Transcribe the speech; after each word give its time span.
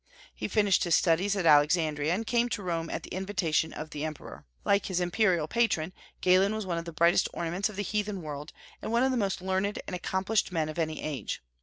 He 0.33 0.47
finished 0.47 0.83
his 0.83 0.95
studies 0.95 1.35
at 1.35 1.45
Alexandria, 1.45 2.11
and 2.11 2.25
came 2.25 2.49
to 2.49 2.63
Rome 2.63 2.89
at 2.89 3.03
the 3.03 3.11
invitation 3.13 3.71
of 3.71 3.91
the 3.91 4.03
Emperor. 4.03 4.47
Like 4.65 4.87
his 4.87 4.99
imperial 4.99 5.47
patron, 5.47 5.93
Galen 6.21 6.55
was 6.55 6.65
one 6.65 6.79
of 6.79 6.85
the 6.85 6.91
brightest 6.91 7.29
ornaments 7.35 7.69
of 7.69 7.75
the 7.75 7.83
heathen 7.83 8.23
world, 8.23 8.51
and 8.81 8.91
one 8.91 9.03
of 9.03 9.11
the 9.11 9.15
most 9.17 9.43
learned 9.43 9.77
and 9.85 9.95
accomplished 9.95 10.51
men 10.51 10.69
of 10.69 10.79
any 10.79 11.03
age. 11.03 11.43